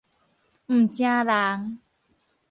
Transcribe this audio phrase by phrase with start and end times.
[0.65, 1.79] 毋成人